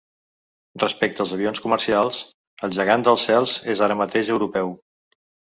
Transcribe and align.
Respecte 0.83 1.21
als 1.25 1.33
avions 1.37 1.61
comercials, 1.65 2.21
el 2.69 2.73
gegant 2.79 3.07
dels 3.09 3.29
cels 3.31 3.55
és 3.75 3.85
ara 3.89 3.99
mateix 4.03 4.37
europeu. 4.39 4.77